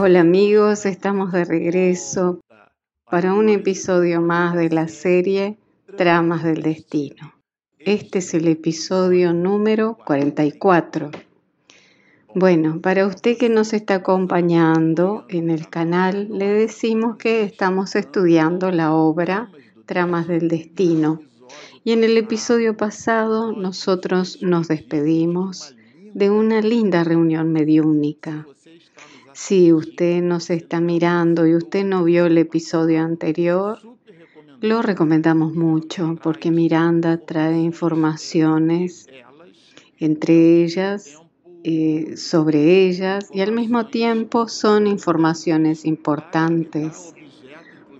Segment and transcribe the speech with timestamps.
[0.00, 2.38] Hola amigos, estamos de regreso
[3.10, 5.58] para un episodio más de la serie
[5.96, 7.34] Tramas del Destino.
[7.80, 11.10] Este es el episodio número 44.
[12.32, 18.70] Bueno, para usted que nos está acompañando en el canal, le decimos que estamos estudiando
[18.70, 19.50] la obra
[19.84, 21.22] Tramas del Destino.
[21.82, 25.74] Y en el episodio pasado nosotros nos despedimos
[26.14, 28.46] de una linda reunión mediúnica.
[29.40, 33.78] Si usted nos está mirando y usted no vio el episodio anterior,
[34.60, 39.06] lo recomendamos mucho porque Miranda trae informaciones,
[39.96, 41.22] entre ellas,
[41.62, 47.14] eh, sobre ellas y al mismo tiempo son informaciones importantes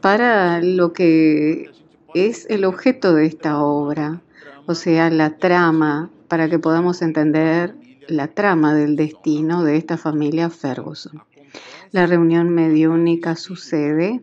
[0.00, 1.70] para lo que
[2.14, 4.22] es el objeto de esta obra,
[4.66, 7.76] o sea, la trama, para que podamos entender
[8.08, 11.22] la trama del destino de esta familia Ferguson.
[11.90, 14.20] La reunión mediúnica sucede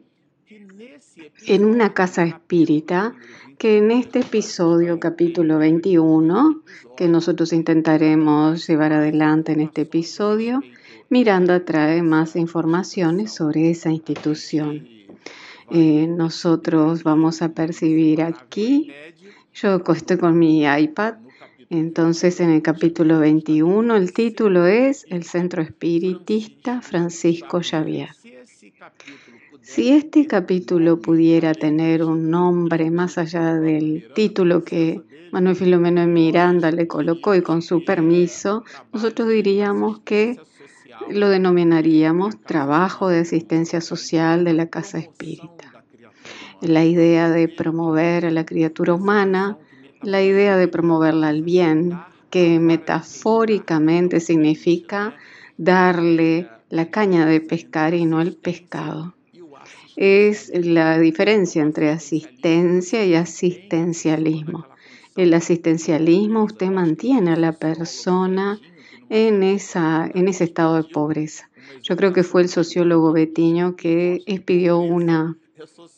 [1.47, 3.15] en una casa espírita
[3.57, 6.61] que en este episodio, capítulo 21,
[6.95, 10.61] que nosotros intentaremos llevar adelante en este episodio,
[11.09, 14.87] Miranda trae más informaciones sobre esa institución.
[15.71, 18.91] Eh, nosotros vamos a percibir aquí,
[19.53, 21.15] yo estoy con mi iPad,
[21.69, 28.09] entonces, en el capítulo 21, el título es El Centro Espiritista Francisco Xavier.
[29.61, 36.71] Si este capítulo pudiera tener un nombre más allá del título que Manuel Filomeno Miranda
[36.71, 40.39] le colocó y con su permiso, nosotros diríamos que
[41.09, 45.83] lo denominaríamos Trabajo de Asistencia Social de la Casa Espírita.
[46.61, 49.57] La idea de promover a la criatura humana
[50.01, 55.15] la idea de promoverla al bien, que metafóricamente significa
[55.57, 59.15] darle la caña de pescar y no el pescado.
[59.95, 64.67] Es la diferencia entre asistencia y asistencialismo.
[65.15, 68.59] El asistencialismo usted mantiene a la persona
[69.09, 71.49] en, esa, en ese estado de pobreza.
[71.81, 75.37] Yo creo que fue el sociólogo Betiño que expidió una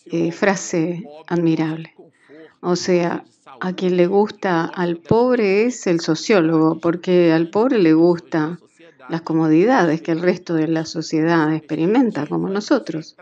[0.05, 1.95] eh, frase admirable.
[2.59, 3.23] O sea,
[3.59, 8.59] a quien le gusta al pobre es el sociólogo, porque al pobre le gusta
[9.09, 13.15] las comodidades que el resto de la sociedad experimenta, como nosotros.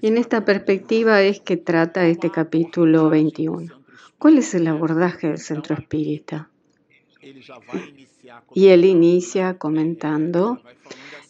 [0.00, 3.72] Y en esta perspectiva es que trata este capítulo 21.
[4.18, 6.50] ¿Cuál es el abordaje del centro espírita?
[8.54, 10.60] Y él inicia comentando,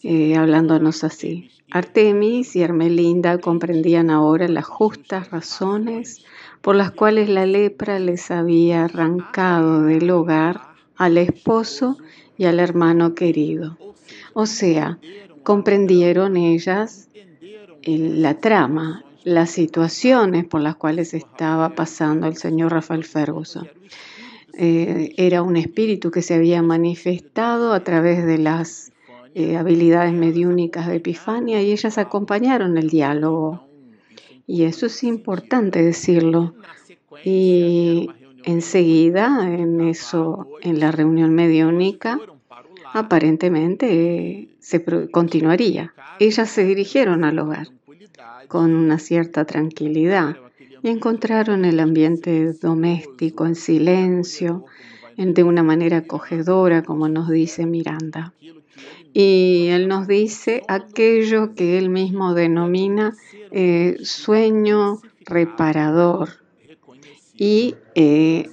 [0.03, 1.51] eh, hablándonos así.
[1.71, 6.25] Artemis y Hermelinda comprendían ahora las justas razones
[6.61, 10.63] por las cuales la lepra les había arrancado del hogar
[10.97, 11.99] al esposo
[12.39, 13.77] y al hermano querido.
[14.33, 14.99] O sea,
[15.43, 17.09] comprendieron ellas
[17.85, 23.69] la trama, las situaciones por las cuales estaba pasando el señor Rafael Ferguson.
[24.57, 28.93] Eh, era un espíritu que se había manifestado a través de las
[29.35, 33.67] eh, habilidades mediúnicas de Epifania y ellas acompañaron el diálogo
[34.47, 36.55] y eso es importante decirlo.
[37.25, 38.11] Y
[38.45, 42.21] enseguida, en eso, en la reunión mediúnica,
[42.93, 45.95] aparentemente se continuaría.
[46.19, 47.69] Ellas se dirigieron al hogar
[48.49, 50.37] con una cierta tranquilidad
[50.83, 54.67] y encontraron el ambiente doméstico en silencio,
[55.17, 58.33] de una manera acogedora, como nos dice Miranda.
[59.17, 63.15] Y él nos dice aquello que él mismo denomina
[63.53, 66.31] eh, sueño reparador.
[67.37, 68.51] Y, eh,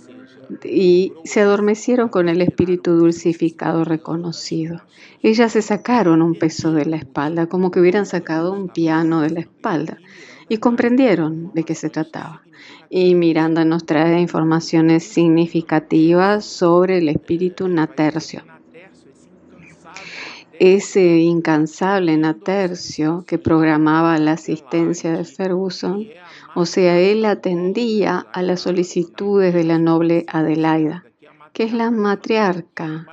[0.63, 4.81] y se adormecieron con el espíritu dulcificado reconocido.
[5.23, 9.31] Ellas se sacaron un peso de la espalda, como que hubieran sacado un piano de
[9.31, 9.97] la espalda,
[10.47, 12.43] y comprendieron de qué se trataba.
[12.89, 18.43] Y Miranda nos trae informaciones significativas sobre el espíritu natercio
[20.61, 26.07] ese incansable Natercio que programaba la asistencia de Ferguson,
[26.53, 31.03] o sea, él atendía a las solicitudes de la noble Adelaida,
[31.51, 33.07] que es la matriarca,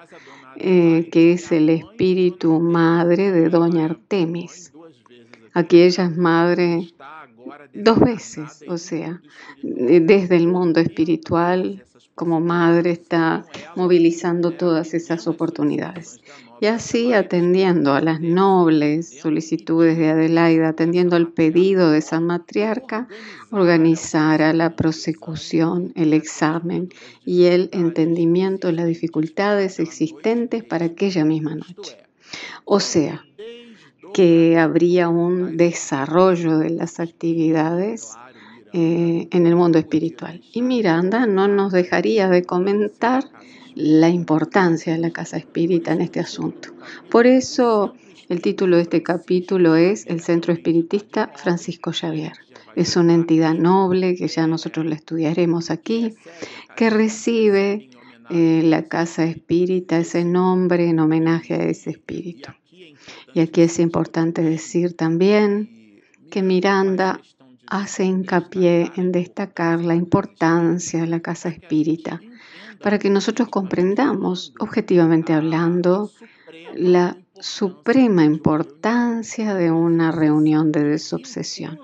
[0.57, 4.75] eh, que es el espíritu madre de Doña Artemis.
[5.55, 6.93] Aquí ella es madre
[7.73, 9.23] dos veces, o sea,
[9.63, 11.83] desde el mundo espiritual
[12.15, 16.21] como madre está movilizando todas esas oportunidades.
[16.61, 23.09] Y así atendiendo a las nobles solicitudes de Adelaida, atendiendo al pedido de esa matriarca,
[23.51, 26.89] organizara la prosecución, el examen
[27.25, 31.97] y el entendimiento de las dificultades existentes para aquella misma noche.
[32.65, 33.25] O sea,
[34.13, 38.17] que habría un desarrollo de las actividades
[38.73, 40.43] eh, en el mundo espiritual.
[40.53, 43.25] Y Miranda no nos dejaría de comentar
[43.79, 46.71] la importancia de la casa espírita en este asunto.
[47.09, 47.95] Por eso
[48.29, 52.33] el título de este capítulo es El Centro Espiritista Francisco Xavier.
[52.75, 56.15] Es una entidad noble que ya nosotros la estudiaremos aquí,
[56.77, 57.89] que recibe
[58.31, 62.51] eh, la casa espírita, ese nombre en homenaje a ese espíritu.
[63.33, 66.03] Y aquí es importante decir también
[66.33, 67.21] que Miranda
[67.69, 72.21] hace hincapié en destacar la importancia de la casa espírita
[72.83, 76.11] para que nosotros comprendamos, objetivamente hablando,
[76.75, 81.79] la suprema importancia de una reunión de desobsesión.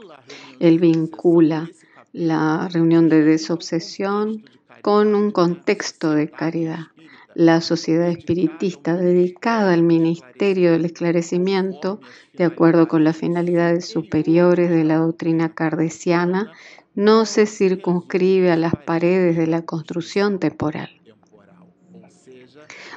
[0.61, 1.70] Él vincula
[2.12, 4.44] la reunión de desobsesión
[4.82, 6.87] con un contexto de caridad.
[7.35, 12.00] La sociedad espiritista dedicada al ministerio del esclarecimiento,
[12.32, 16.52] de acuerdo con las finalidades superiores de la doctrina cardesiana,
[16.94, 20.91] no se circunscribe a las paredes de la construcción temporal.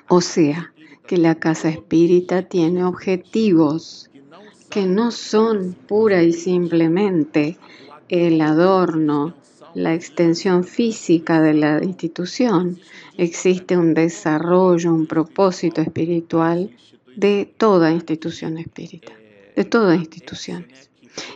[0.07, 0.73] O sea,
[1.07, 4.09] que la casa espírita tiene objetivos
[4.69, 7.57] que no son pura y simplemente
[8.09, 9.33] el adorno,
[9.73, 12.79] la extensión física de la institución.
[13.17, 16.71] Existe un desarrollo, un propósito espiritual
[17.15, 19.13] de toda institución espírita,
[19.55, 20.89] de todas instituciones.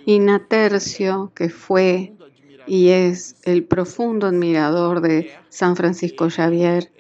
[0.06, 2.14] Y Natercio, que fue
[2.68, 6.92] y es el profundo admirador de San Francisco Xavier,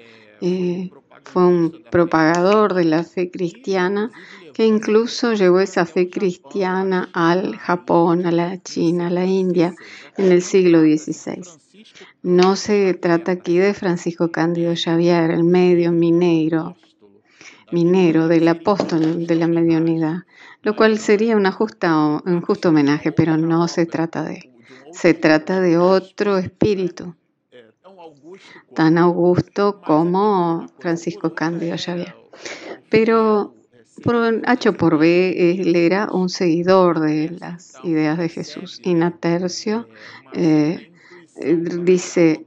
[0.42, 0.90] eh,
[1.24, 4.12] fue un propagador de la fe cristiana
[4.54, 9.74] que incluso llevó esa fe cristiana al Japón, a la China, a la India
[10.18, 11.42] en el siglo XVI.
[12.22, 16.76] No se trata aquí de Francisco Cándido Xavier, el medio minero,
[17.72, 20.24] minero del apóstol de la mediunidad,
[20.64, 21.50] lo cual sería un
[22.42, 24.51] justo homenaje, pero no se trata de él.
[24.94, 27.16] Se trata de otro espíritu,
[28.74, 32.16] tan augusto como Francisco Cándido Xavier.
[32.90, 33.56] Pero
[34.04, 38.82] por H por B, él era un seguidor de las ideas de Jesús.
[38.84, 39.88] Y Natercio
[40.34, 40.92] eh,
[41.84, 42.46] dice,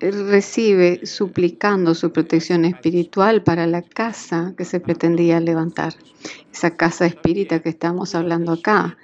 [0.00, 5.94] recibe suplicando su protección espiritual para la casa que se pretendía levantar.
[6.52, 8.96] Esa casa espírita que estamos hablando acá,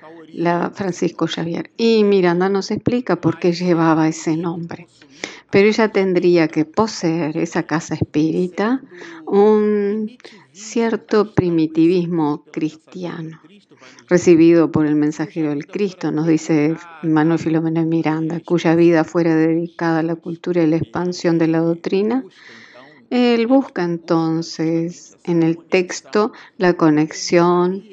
[0.75, 1.71] Francisco Xavier.
[1.77, 4.87] Y Miranda nos explica por qué llevaba ese nombre
[5.53, 8.81] pero ella tendría que poseer esa casa espírita
[9.27, 10.17] un
[10.53, 13.39] cierto primitivismo cristiano,
[14.09, 19.99] recibido por el mensajero del Cristo, nos dice Manuel Filomeno Miranda, cuya vida fuera dedicada
[19.99, 22.25] a la cultura y la expansión de la doctrina.
[23.11, 27.85] Él busca entonces en el texto la conexión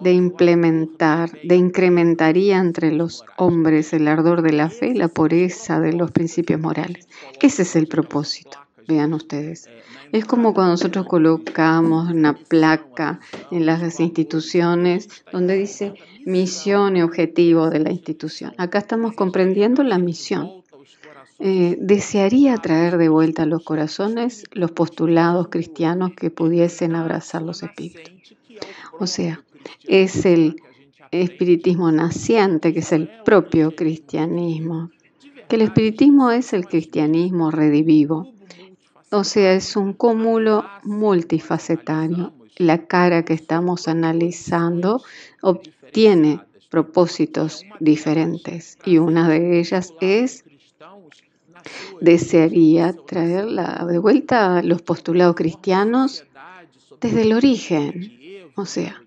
[0.00, 5.92] de implementar, de incrementaría entre los hombres el ardor de la fe, la pureza de
[5.92, 7.08] los principios morales.
[7.40, 9.68] Ese es el propósito, vean ustedes.
[10.12, 13.20] Es como cuando nosotros colocamos una placa
[13.50, 15.94] en las instituciones donde dice
[16.24, 18.54] misión y objetivo de la institución.
[18.58, 20.62] Acá estamos comprendiendo la misión.
[21.40, 27.64] Eh, desearía traer de vuelta a los corazones los postulados cristianos que pudiesen abrazar los
[27.64, 28.36] espíritus.
[29.00, 29.42] O sea,
[29.86, 30.56] es el
[31.10, 34.90] espiritismo naciente, que es el propio cristianismo.
[35.48, 38.32] Que el espiritismo es el cristianismo redivivo.
[39.10, 42.32] O sea, es un cúmulo multifacetario.
[42.56, 45.02] La cara que estamos analizando
[45.42, 46.40] obtiene
[46.70, 50.44] propósitos diferentes y una de ellas es
[52.00, 56.24] desearía traer de vuelta los postulados cristianos
[57.00, 59.02] desde el origen, o sea,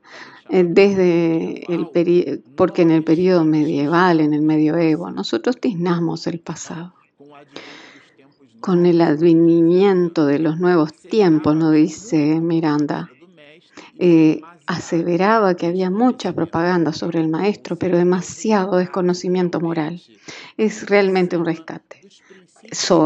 [0.49, 6.93] desde el periodo, porque en el periodo medieval, en el medioevo, nosotros tiznamos el pasado.
[8.59, 13.09] Con el advenimiento de los nuevos tiempos, nos dice Miranda,
[13.99, 20.01] eh, aseveraba que había mucha propaganda sobre el maestro, pero demasiado desconocimiento moral.
[20.57, 22.01] Es realmente un rescate,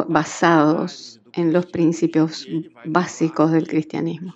[0.08, 2.48] basados en los principios
[2.86, 4.34] básicos del cristianismo.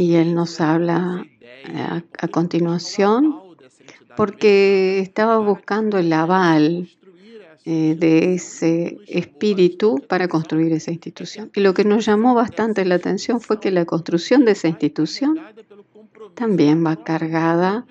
[0.00, 1.26] Y él nos habla
[1.74, 3.36] a, continuación
[4.16, 6.88] porque estaba buscando el aval
[7.66, 11.50] eh, de ese espíritu para construir esa institución.
[11.54, 15.38] Y lo que nos llamó bastante la atención fue que la construcción de esa institución
[16.32, 17.84] también va cargada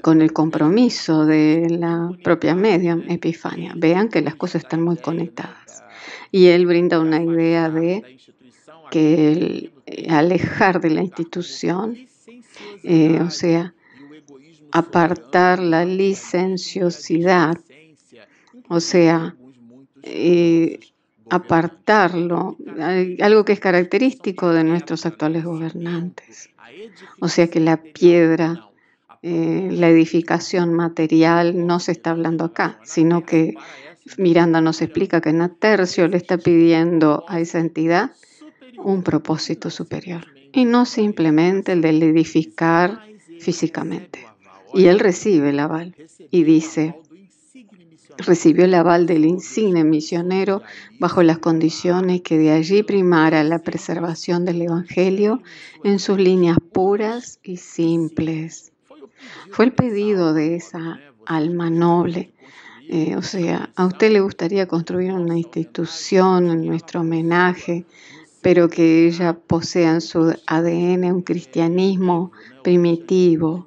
[0.00, 3.74] con el compromiso de la propia media Epifania.
[3.76, 5.84] Vean que las cosas están muy conectadas.
[6.30, 8.18] Y él brinda una idea de
[8.90, 9.72] que el
[10.08, 11.96] alejar de la institución
[12.82, 13.74] eh, o sea,
[14.72, 17.58] apartar la licenciosidad,
[18.68, 19.36] o sea,
[20.02, 20.80] eh,
[21.28, 22.56] apartarlo,
[23.20, 26.50] algo que es característico de nuestros actuales gobernantes.
[27.20, 28.68] O sea que la piedra,
[29.22, 33.54] eh, la edificación material no se está hablando acá, sino que
[34.16, 38.12] Miranda nos explica que en Atercio le está pidiendo a esa entidad
[38.82, 43.00] un propósito superior y no simplemente el de edificar
[43.40, 44.26] físicamente.
[44.74, 45.94] Y él recibe el aval
[46.30, 46.96] y dice,
[48.18, 50.62] recibió el aval del insigne misionero
[50.98, 55.42] bajo las condiciones que de allí primara la preservación del Evangelio
[55.84, 58.72] en sus líneas puras y simples.
[59.50, 62.30] Fue el pedido de esa alma noble.
[62.88, 67.84] Eh, o sea, a usted le gustaría construir una institución en nuestro homenaje,
[68.42, 72.32] pero que ella posea en su ADN un cristianismo
[72.62, 73.66] primitivo,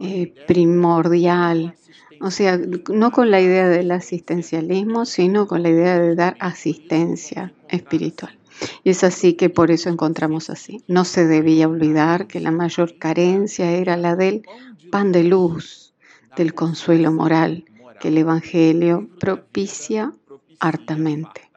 [0.00, 1.74] eh, primordial,
[2.20, 2.58] o sea,
[2.88, 8.38] no con la idea del asistencialismo, sino con la idea de dar asistencia espiritual.
[8.82, 10.82] Y es así que por eso encontramos así.
[10.86, 14.46] No se debía olvidar que la mayor carencia era la del
[14.90, 15.92] pan de luz,
[16.36, 17.64] del consuelo moral
[18.00, 20.12] que el Evangelio propicia
[20.60, 21.50] hartamente.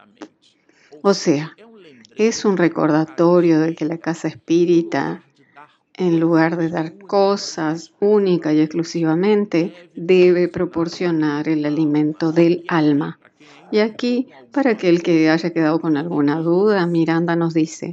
[1.02, 1.56] O sea,
[2.18, 5.24] es un recordatorio de que la casa espírita
[5.98, 13.20] en lugar de dar cosas única y exclusivamente, debe proporcionar el alimento del alma.
[13.72, 17.92] Y aquí, para aquel que haya quedado con alguna duda, Miranda nos dice,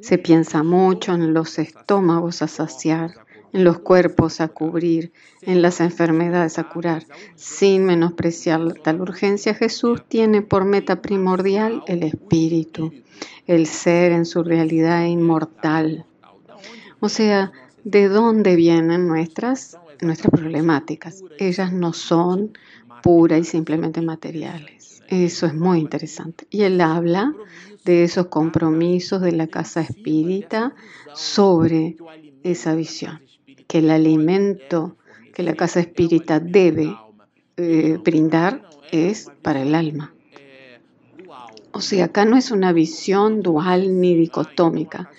[0.00, 3.12] se piensa mucho en los estómagos a saciar,
[3.52, 5.12] en los cuerpos a cubrir,
[5.42, 7.04] en las enfermedades a curar.
[7.34, 12.92] Sin menospreciar tal urgencia, Jesús tiene por meta primordial el espíritu,
[13.46, 16.04] el ser en su realidad inmortal.
[17.00, 17.52] O sea,
[17.84, 21.22] ¿de dónde vienen nuestras, nuestras problemáticas?
[21.38, 22.52] Ellas no son
[23.02, 25.02] puras y simplemente materiales.
[25.08, 26.46] Eso es muy interesante.
[26.50, 27.32] Y él habla
[27.84, 30.74] de esos compromisos de la casa espírita
[31.14, 31.96] sobre
[32.42, 33.20] esa visión,
[33.68, 34.96] que el alimento
[35.32, 36.96] que la casa espírita debe
[37.56, 40.12] eh, brindar es para el alma.
[41.70, 45.10] O sea, acá no es una visión dual ni dicotómica,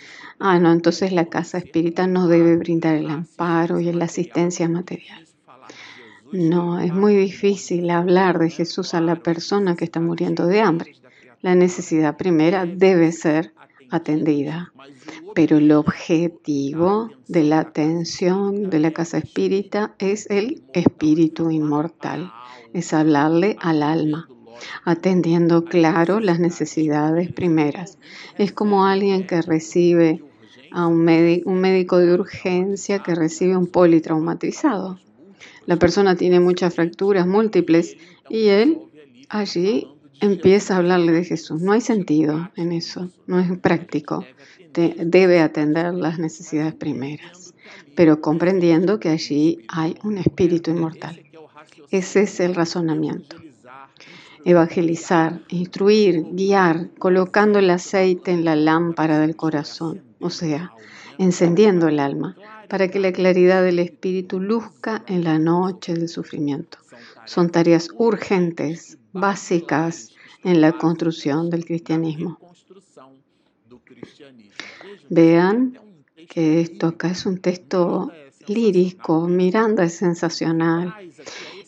[0.41, 5.27] Ah, no, entonces la casa espírita no debe brindar el amparo y la asistencia material.
[6.31, 10.95] No, es muy difícil hablar de Jesús a la persona que está muriendo de hambre.
[11.41, 13.53] La necesidad primera debe ser
[13.89, 14.71] atendida,
[15.35, 22.31] pero el objetivo de la atención de la casa espírita es el espíritu inmortal,
[22.73, 24.27] es hablarle al alma,
[24.85, 27.97] atendiendo claro las necesidades primeras.
[28.37, 30.23] Es como alguien que recibe
[30.71, 31.07] a un,
[31.45, 34.99] un médico de urgencia que recibe un politraumatizado.
[35.65, 37.95] La persona tiene muchas fracturas múltiples
[38.29, 38.79] y él
[39.29, 39.87] allí
[40.21, 41.61] empieza a hablarle de Jesús.
[41.61, 44.25] No hay sentido en eso, no es práctico.
[44.73, 47.53] Debe atender las necesidades primeras,
[47.95, 51.23] pero comprendiendo que allí hay un espíritu inmortal.
[51.91, 53.37] Ese es el razonamiento
[54.45, 60.71] evangelizar, instruir, guiar, colocando el aceite en la lámpara del corazón, o sea,
[61.17, 62.35] encendiendo el alma,
[62.67, 66.77] para que la claridad del espíritu luzca en la noche del sufrimiento.
[67.25, 70.11] Son tareas urgentes, básicas
[70.43, 72.39] en la construcción del cristianismo.
[75.09, 75.79] Vean
[76.29, 78.11] que esto acá es un texto
[78.47, 80.93] lírico, Miranda es sensacional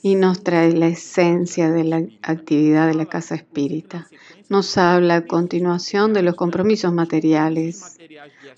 [0.02, 4.08] y nos trae la esencia de la actividad de la casa espírita.
[4.50, 7.98] Nos habla a continuación de los compromisos materiales,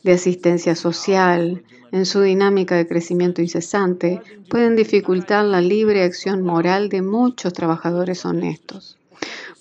[0.03, 6.89] de asistencia social, en su dinámica de crecimiento incesante, pueden dificultar la libre acción moral
[6.89, 8.97] de muchos trabajadores honestos.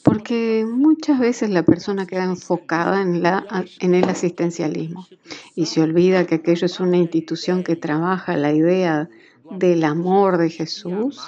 [0.03, 3.47] Porque muchas veces la persona queda enfocada en, la,
[3.81, 5.07] en el asistencialismo
[5.55, 9.09] y se olvida que aquello es una institución que trabaja la idea
[9.51, 11.21] del amor de Jesús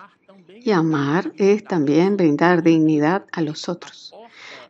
[0.49, 4.15] y amar es también brindar dignidad a los otros.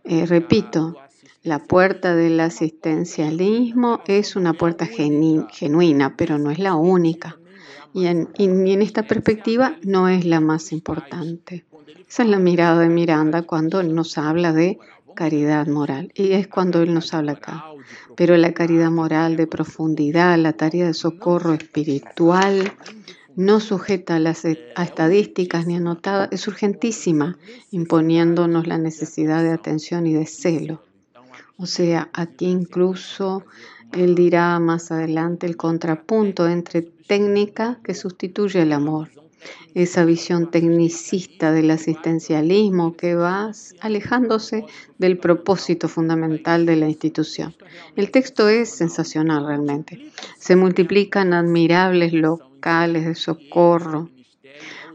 [0.03, 0.97] Eh, repito,
[1.43, 7.39] la puerta del asistencialismo es una puerta genuina, pero no es la única.
[7.93, 11.65] Y y en, esta perspectiva no es la más importante.
[12.09, 14.79] Esa es la mirada de Miranda cuando nos habla de
[15.15, 16.13] caridad moral.
[16.15, 17.65] Y es cuando él nos habla acá.
[18.17, 22.73] Pero la caridad moral de profundidad, la tarea de socorro espiritual,
[23.37, 27.37] no sujeta a las estadísticas ni anotada, es urgentísima,
[27.71, 30.83] imponiéndonos la necesidad de atención y de celo.
[31.57, 33.45] O sea, aquí incluso
[33.93, 39.11] él dirá más adelante el contrapunto entre técnica que sustituye el amor.
[39.75, 44.67] Esa visión tecnicista del asistencialismo que va alejándose
[44.99, 47.55] del propósito fundamental de la institución.
[47.97, 50.11] El texto es sensacional realmente.
[50.39, 54.11] Se multiplican admirables locales de socorro,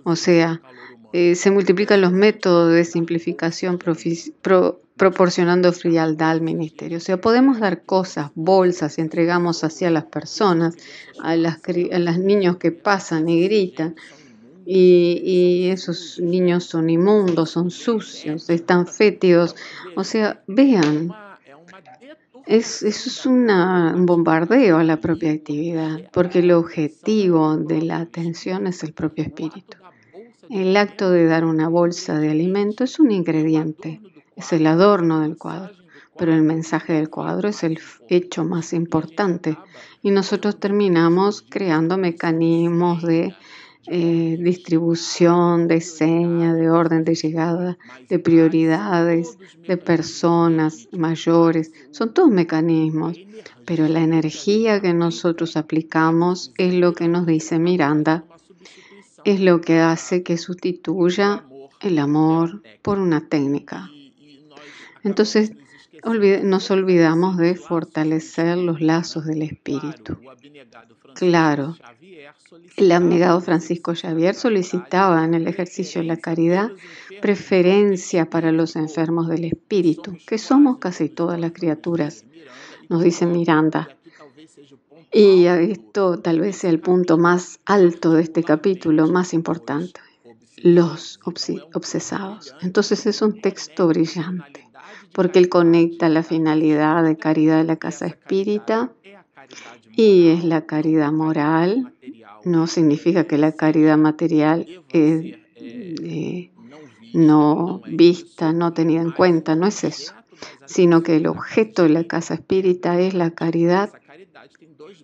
[0.03, 0.61] o sea,
[1.11, 3.79] eh, se multiplican los métodos de simplificación
[4.95, 6.97] proporcionando frialdad al ministerio.
[6.97, 10.75] O sea, podemos dar cosas, bolsas, y entregamos hacia las personas,
[11.21, 11.59] a, las,
[11.91, 13.95] a los niños que pasan y gritan.
[14.71, 19.55] Y, esos niños son inmundos, son sucios, están fétidos.
[19.95, 21.11] O sea, vean,
[22.45, 28.67] es, eso es un bombardeo a la propia actividad, porque el objetivo de la atención
[28.67, 29.77] es el propio espíritu.
[30.51, 34.01] El acto de dar una bolsa de alimento es un ingrediente,
[34.35, 35.73] es el adorno del cuadro,
[36.15, 39.57] pero el mensaje del cuadro es el hecho más importante
[40.03, 43.33] y nosotros terminamos creando mecanismos de
[43.89, 47.77] eh, distribución, de señas, de orden de llegada,
[48.07, 51.71] de prioridades, de personas mayores.
[51.91, 53.17] Son todos mecanismos,
[53.65, 58.25] pero la energía que nosotros aplicamos es lo que nos dice Miranda
[59.23, 61.45] es lo que hace que sustituya
[61.81, 63.89] el amor por una técnica.
[65.03, 65.53] Entonces,
[66.43, 70.17] nos olvidamos de fortalecer los lazos del espíritu.
[71.15, 71.75] Claro,
[72.77, 76.71] el abnegado Francisco Xavier solicitaba en el ejercicio de la caridad
[77.21, 82.25] preferencia para los enfermos del espíritu, que somos casi todas las criaturas,
[82.87, 83.89] nos dice Miranda.
[85.11, 89.99] Y esto tal vez sea el punto más alto de este capítulo, más importante,
[90.57, 92.53] los obsesados.
[92.61, 94.68] Entonces es un texto brillante,
[95.13, 98.91] porque él conecta la finalidad de caridad de la casa espírita
[99.95, 101.93] y es la caridad moral.
[102.45, 106.51] No significa que la caridad material es eh,
[107.13, 110.13] no vista, no tenida en cuenta, no es eso,
[110.65, 113.91] sino que el objeto de la casa espírita es la caridad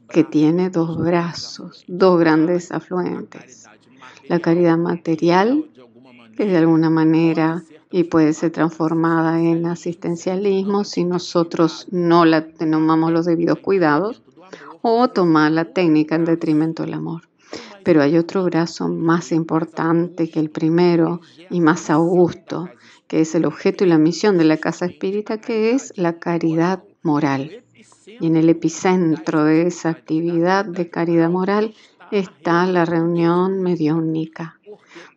[0.09, 3.67] que tiene dos brazos, dos grandes afluentes.
[4.27, 5.65] La caridad material,
[6.37, 7.63] que de alguna manera
[7.95, 14.21] y puede ser transformada en asistencialismo si nosotros no la tomamos los debidos cuidados,
[14.81, 17.21] o tomar la técnica en detrimento del amor.
[17.85, 22.67] Pero hay otro brazo más importante que el primero y más augusto,
[23.07, 26.83] que es el objeto y la misión de la casa espírita, que es la caridad
[27.01, 27.63] moral.
[28.19, 31.73] Y en el epicentro de esa actividad de caridad moral
[32.11, 34.59] está la reunión mediúnica,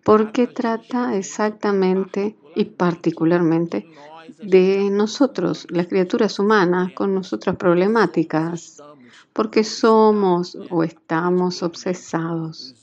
[0.05, 3.87] porque trata exactamente y particularmente
[4.43, 8.83] de nosotros, las criaturas humanas, con nuestras problemáticas,
[9.33, 12.75] porque somos o estamos obsesados.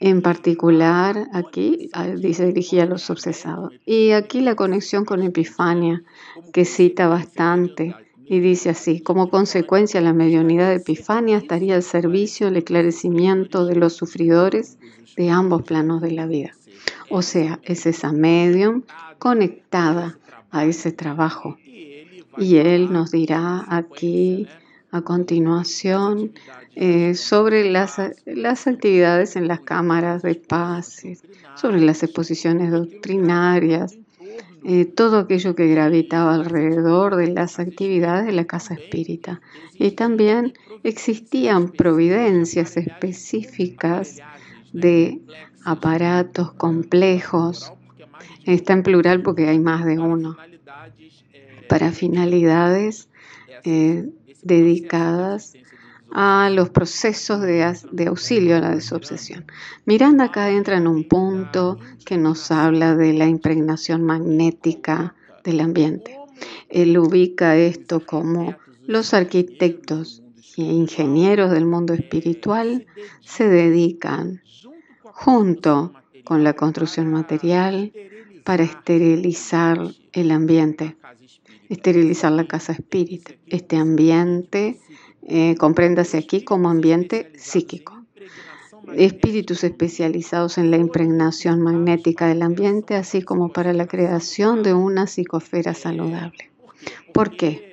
[0.00, 3.72] En particular, aquí dice dirigía a los obsesados.
[3.86, 6.02] Y aquí la conexión con Epifania,
[6.52, 7.94] que cita bastante,
[8.26, 13.76] y dice así, como consecuencia la mediunidad de Epifania estaría al servicio del esclarecimiento de
[13.76, 14.78] los sufridores
[15.16, 16.57] de ambos planos de la vida.
[17.10, 18.82] O sea, es esa medium
[19.18, 20.18] conectada
[20.50, 21.56] a ese trabajo.
[22.36, 24.46] Y él nos dirá aquí
[24.90, 26.32] a continuación
[26.76, 31.02] eh, sobre las, las, actividades en las cámaras de paz,
[31.56, 33.98] sobre las exposiciones doctrinarias,
[34.64, 39.40] eh, todo aquello que gravitaba alrededor de las actividades de la casa espírita.
[39.74, 44.20] Y también existían providencias específicas
[44.72, 45.20] de
[45.64, 47.72] aparatos complejos.
[48.44, 50.36] Está en plural porque hay más de uno.
[51.68, 53.08] Para finalidades
[53.64, 54.08] eh,
[54.42, 55.54] dedicadas
[56.10, 59.44] a los procesos de, auxilio a la desobsesión.
[59.84, 66.18] Miranda acá entra en un punto que nos habla de la impregnación magnética del ambiente.
[66.70, 70.22] Él ubica esto como los arquitectos
[70.62, 72.86] ingenieros del mundo espiritual
[73.20, 74.42] se dedican
[75.04, 75.92] junto
[76.24, 77.92] con la construcción material
[78.44, 79.78] para esterilizar
[80.12, 80.96] el ambiente,
[81.68, 84.78] esterilizar la casa espíritu, este ambiente
[85.22, 88.02] eh, compréndase aquí como ambiente psíquico.
[88.96, 95.06] Espíritus especializados en la impregnación magnética del ambiente, así como para la creación de una
[95.06, 96.50] psicosfera saludable.
[97.12, 97.67] ¿Por qué?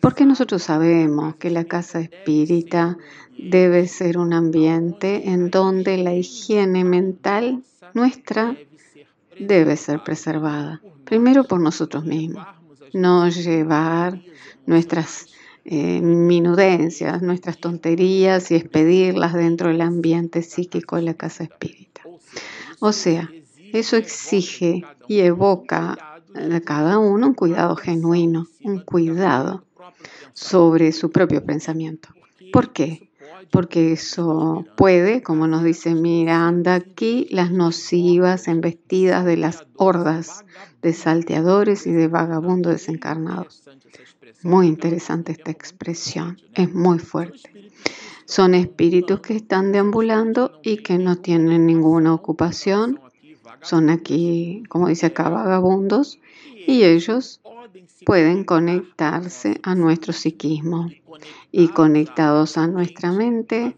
[0.00, 2.98] Porque nosotros sabemos que la casa espírita
[3.38, 7.62] debe ser un ambiente en donde la higiene mental
[7.94, 8.56] nuestra
[9.38, 10.80] debe ser preservada.
[11.04, 12.46] Primero por nosotros mismos.
[12.92, 14.20] No llevar
[14.66, 15.26] nuestras
[15.64, 22.02] eh, minudencias, nuestras tonterías y expedirlas dentro del ambiente psíquico de la casa espírita.
[22.78, 23.30] O sea,
[23.72, 29.65] eso exige y evoca de cada uno un cuidado genuino, un cuidado
[30.32, 32.08] sobre su propio pensamiento.
[32.52, 33.10] ¿Por qué?
[33.50, 40.44] Porque eso puede, como nos dice Miranda aquí, las nocivas embestidas de las hordas
[40.82, 43.62] de salteadores y de vagabundos desencarnados.
[44.42, 47.50] Muy interesante esta expresión, es muy fuerte.
[48.24, 53.00] Son espíritus que están deambulando y que no tienen ninguna ocupación.
[53.62, 56.18] Son aquí, como dice acá, vagabundos
[56.66, 57.40] y ellos
[58.04, 60.90] pueden conectarse a nuestro psiquismo
[61.50, 63.74] y conectados a nuestra mente,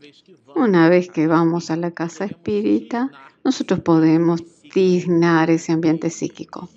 [0.55, 3.11] una vez que vamos a la casa espírita,
[3.45, 4.43] nosotros podemos
[4.75, 6.69] dignar ese ambiente psíquico.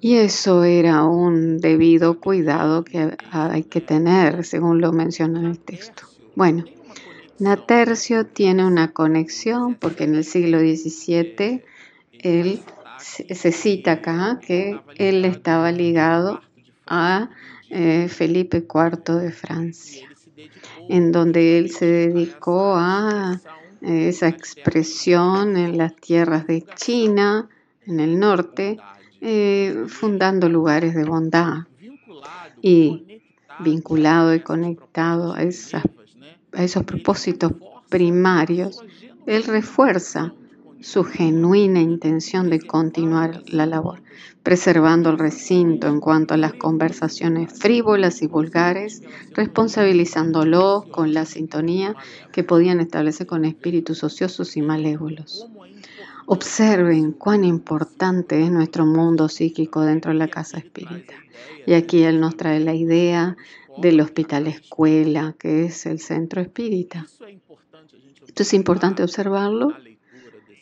[0.00, 5.58] Y eso era un debido cuidado que hay que tener, según lo menciona en el
[5.58, 6.04] texto.
[6.36, 6.64] Bueno,
[7.38, 11.62] Natercio tiene una conexión porque en el siglo XVII
[12.12, 12.60] él
[12.98, 16.40] se cita acá que él estaba ligado
[16.86, 17.30] a
[17.70, 20.08] eh, Felipe IV de Francia,
[20.88, 23.40] en donde él se dedicó a
[23.82, 27.48] eh, esa expresión en las tierras de China,
[27.86, 28.78] en el norte,
[29.20, 31.66] eh, fundando lugares de bondad
[32.62, 33.20] y
[33.60, 35.42] vinculado y conectado a,
[36.58, 37.52] a esos propósitos
[37.88, 38.80] primarios,
[39.26, 40.34] él refuerza
[40.80, 44.02] su genuina intención de continuar la labor,
[44.42, 49.02] preservando el recinto en cuanto a las conversaciones frívolas y vulgares,
[49.34, 51.94] responsabilizándolos con la sintonía
[52.32, 55.46] que podían establecer con espíritus ociosos y malévolos.
[56.26, 61.14] Observen cuán importante es nuestro mundo psíquico dentro de la casa espírita.
[61.66, 63.36] Y aquí él nos trae la idea
[63.80, 67.06] del hospital escuela, que es el centro espírita.
[68.26, 69.74] Esto es importante observarlo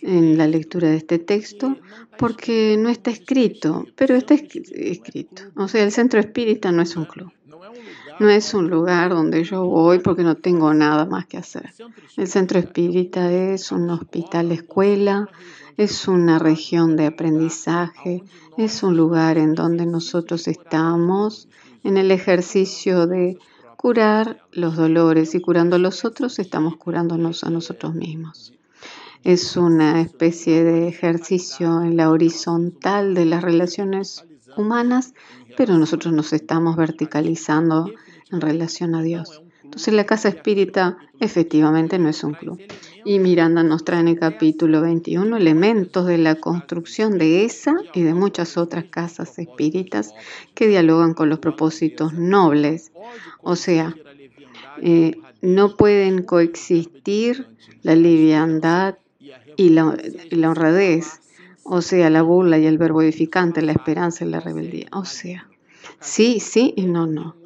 [0.02, 1.76] en la lectura de este texto
[2.18, 5.42] porque no está escrito, pero está escrito.
[5.56, 7.32] O sea, el centro espírita no es un club.
[8.18, 11.74] No es un lugar donde yo voy porque no tengo nada más que hacer.
[12.16, 15.28] El centro espírita es un hospital escuela,
[15.76, 18.22] es una región de aprendizaje,
[18.56, 21.48] es un lugar en donde nosotros estamos
[21.86, 23.38] en el ejercicio de
[23.76, 28.52] curar los dolores y curando a los otros estamos curándonos a nosotros mismos
[29.26, 34.24] es una especie de ejercicio en la horizontal de las relaciones
[34.56, 35.14] humanas,
[35.56, 37.90] pero nosotros nos estamos verticalizando
[38.30, 39.42] en relación a Dios.
[39.66, 42.58] Entonces la casa espírita efectivamente no es un club.
[43.04, 48.02] Y Miranda nos trae en el capítulo 21 elementos de la construcción de esa y
[48.02, 50.14] de muchas otras casas espíritas
[50.54, 52.92] que dialogan con los propósitos nobles.
[53.42, 53.94] O sea,
[54.80, 57.46] eh, no pueden coexistir
[57.82, 58.96] la liviandad
[59.56, 59.96] y la,
[60.48, 61.20] honradez,
[61.64, 64.88] o sea, la burla y el verbo edificante, la esperanza y la rebeldía.
[64.92, 65.48] O sea,
[66.00, 67.36] sí, sí y no, no.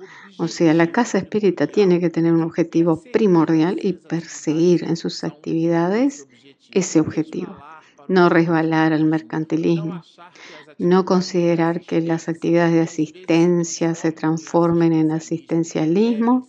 [0.41, 5.23] O sea, la casa espírita tiene que tener un objetivo primordial y perseguir en sus
[5.23, 6.29] actividades
[6.71, 7.59] ese objetivo.
[8.09, 10.03] No resbalar al mercantilismo.
[10.79, 16.49] No considerar que las actividades de asistencia se transformen en asistencialismo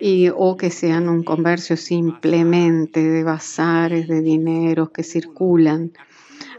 [0.00, 5.92] y, o que sean un comercio simplemente de bazares, de dineros que circulan.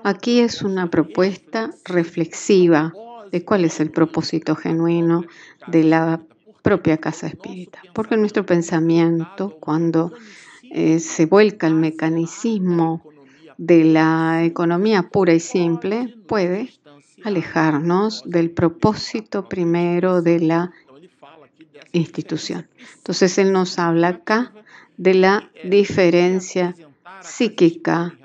[0.06, 2.94] Aquí es una propuesta reflexiva
[3.34, 5.26] de cuál es el propósito genuino
[5.68, 6.22] de la
[6.64, 7.80] propia casa espírita.
[7.94, 10.12] Porque nuestro pensamiento, cuando
[10.72, 13.04] eh, se vuelca al mecanicismo
[13.58, 16.74] de la economía pura y simple, puede
[17.24, 20.72] alejarnos del propósito primero de la
[21.92, 22.68] institución.
[22.98, 24.52] Entonces él nos habla acá
[24.98, 26.76] de la diferencia
[27.22, 28.18] psíquica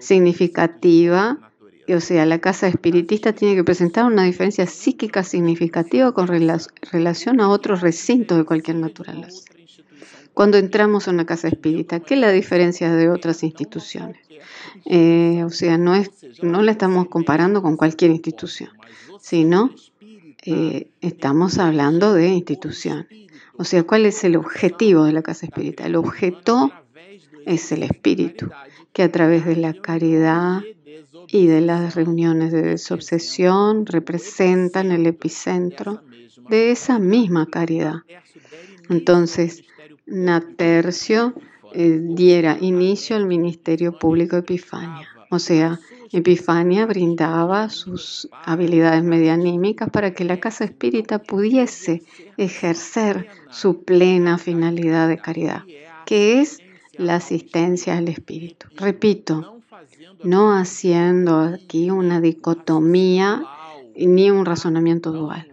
[0.00, 1.52] significativa,
[1.88, 7.48] o sea, la casa espiritista tiene que presentar una diferencia psíquica significativa con relación a
[7.48, 9.44] otros recintos de cualquier naturaleza.
[10.32, 14.18] Cuando entramos a una casa espírita, ¿qué es la diferencia de otras instituciones?
[14.84, 16.10] Eh, o sea, no, es,
[16.42, 18.70] no la estamos comparando con cualquier institución,
[19.20, 19.70] sino
[20.44, 23.06] eh, estamos hablando de institución.
[23.56, 25.86] O sea, ¿cuál es el objetivo de la casa espírita?
[25.86, 26.72] El objeto
[27.46, 28.50] es el espíritu,
[28.92, 30.62] que a través de la caridad
[31.28, 36.02] y de las reuniones de desobsesión representan el epicentro
[36.48, 38.02] de esa misma caridad.
[38.88, 39.64] Entonces,
[40.06, 41.34] Natercio
[41.72, 45.08] eh, diera inicio al ministerio público Epifania.
[45.30, 45.80] O sea,
[46.12, 52.02] Epifania brindaba sus habilidades medianímicas para que la casa espírita pudiese
[52.36, 55.64] ejercer su plena finalidad de caridad,
[56.06, 56.60] que es
[56.92, 58.68] la asistencia al espíritu.
[58.76, 59.53] Repito,
[60.22, 63.44] no haciendo aquí una dicotomía
[63.96, 65.48] ni un razonamiento dual.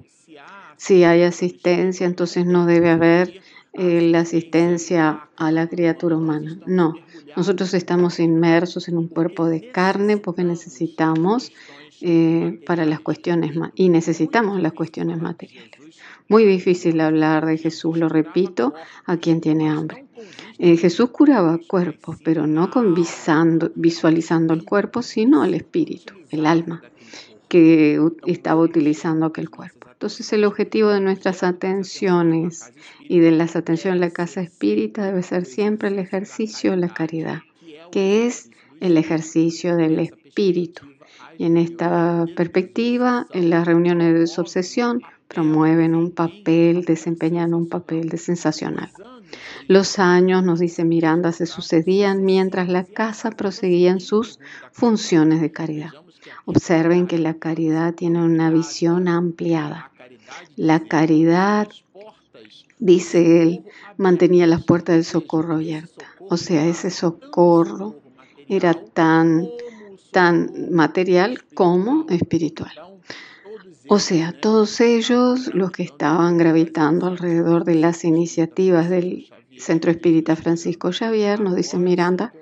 [0.77, 3.41] Si hay asistencia, entonces no debe haber
[3.73, 6.57] eh, la asistencia a la criatura humana.
[6.65, 6.95] No,
[7.37, 11.51] nosotros estamos inmersos en un cuerpo de carne porque necesitamos
[12.01, 15.79] eh, para las cuestiones y necesitamos las cuestiones materiales.
[16.27, 18.73] Muy difícil hablar de Jesús, lo repito,
[19.05, 20.05] a quien tiene hambre.
[20.59, 22.95] Eh, Jesús curaba cuerpos, pero no con
[23.75, 26.81] visualizando el cuerpo, sino el espíritu, el alma,
[27.47, 29.81] que estaba utilizando aquel cuerpo.
[30.01, 32.73] Entonces el objetivo de nuestras atenciones
[33.07, 36.89] y de las atenciones en la casa espírita debe ser siempre el ejercicio de la
[36.89, 37.41] caridad,
[37.91, 40.87] que es el ejercicio del espíritu.
[41.37, 48.09] Y en esta perspectiva, en las reuniones de desobsesión promueven un papel, desempeñan un papel
[48.09, 48.91] de sensacional.
[49.67, 54.39] Los años, nos dice Miranda, se sucedían mientras la casa proseguía en sus
[54.73, 55.91] funciones de caridad.
[56.45, 59.91] Observen que la caridad tiene una visión ampliada.
[60.57, 61.69] La caridad,
[62.79, 63.63] dice él,
[63.97, 66.07] mantenía las puertas del socorro abiertas.
[66.19, 67.95] O sea, ese socorro
[68.49, 69.47] era tan,
[70.11, 72.90] tan material como espiritual.
[73.93, 80.37] O sea, todos ellos, los que estaban gravitando alrededor de las iniciativas del Centro Espírita
[80.37, 82.33] Francisco Xavier, nos dice Miranda,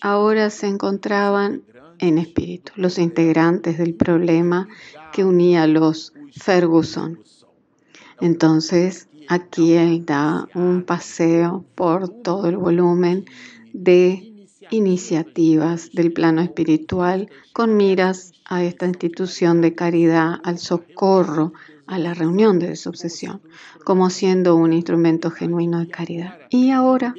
[0.00, 1.64] ahora se encontraban
[1.98, 4.68] en espíritu, los integrantes del problema
[5.12, 7.18] que unía a los Ferguson.
[8.20, 13.24] Entonces, aquí él da un paseo por todo el volumen
[13.72, 21.52] de iniciativas del plano espiritual con miras a esta institución de caridad, al socorro,
[21.86, 23.40] a la reunión de desobsesión,
[23.84, 26.38] como siendo un instrumento genuino de caridad.
[26.50, 27.14] Y ahora,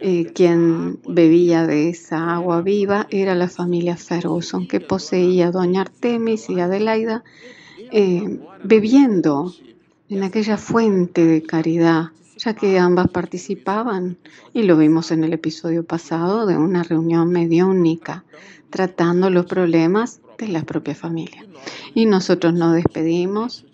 [0.00, 6.48] eh, quien bebía de esa agua viva era la familia Ferguson, que poseía doña Artemis
[6.48, 7.24] y Adelaida,
[7.92, 9.54] eh, bebiendo
[10.08, 14.18] en aquella fuente de caridad ya que ambas participaban,
[14.52, 18.24] y lo vimos en el episodio pasado, de una reunión mediúnica,
[18.70, 21.44] tratando los problemas de la propia familia.
[21.94, 23.64] Y nosotros nos despedimos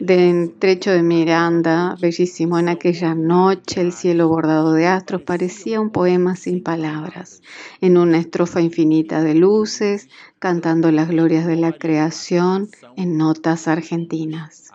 [0.00, 2.58] del trecho de Miranda, bellísimo.
[2.58, 7.42] En aquella noche el cielo bordado de astros parecía un poema sin palabras,
[7.80, 14.70] en una estrofa infinita de luces, cantando las glorias de la creación en notas argentinas.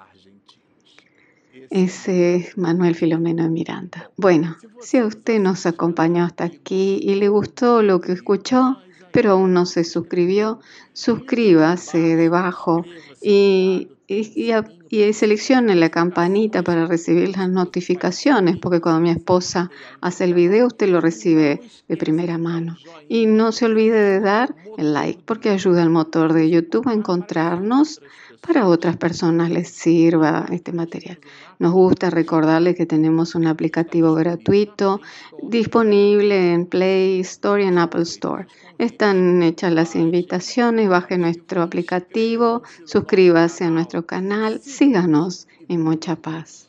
[1.69, 4.09] Ese es Manuel Filomeno de Miranda.
[4.17, 8.77] Bueno, si usted nos acompañó hasta aquí y le gustó lo que escuchó,
[9.11, 10.59] pero aún no se suscribió,
[10.93, 12.85] suscríbase debajo
[13.21, 19.69] y, y, seleccione la campanita para recibir las notificaciones, porque cuando mi esposa
[20.01, 22.77] hace el video, usted lo recibe de primera mano.
[23.07, 26.93] Y no se olvide de dar el like, porque ayuda al motor de YouTube a
[26.93, 28.01] encontrarnos
[28.41, 31.19] para otras personas les sirva este material.
[31.59, 35.01] Nos gusta recordarles que tenemos un aplicativo gratuito
[35.43, 38.47] disponible en Play Store y en Apple Store.
[38.77, 46.68] Están hechas las invitaciones, baje nuestro aplicativo, suscríbase a nuestro canal, síganos en mucha paz.